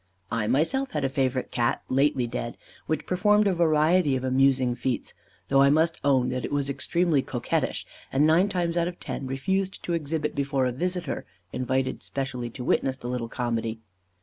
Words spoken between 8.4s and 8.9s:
times out